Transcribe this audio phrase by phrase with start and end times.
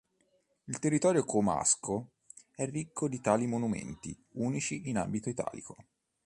[0.65, 2.13] Il territorio comasco
[2.55, 5.77] è ricco di tali monumenti, unici in ambito italico.